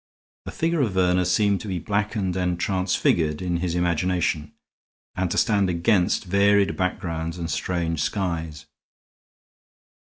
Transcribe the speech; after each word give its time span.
The 0.45 0.51
figure 0.51 0.81
of 0.81 0.93
Verner 0.93 1.25
seemed 1.25 1.61
to 1.61 1.67
be 1.67 1.77
blackened 1.77 2.35
and 2.35 2.59
transfigured 2.59 3.39
in 3.39 3.57
his 3.57 3.75
imagination, 3.75 4.51
and 5.15 5.29
to 5.29 5.37
stand 5.37 5.69
against 5.69 6.23
varied 6.25 6.75
backgrounds 6.75 7.37
and 7.37 7.51
strange 7.51 8.01
skies. 8.01 8.65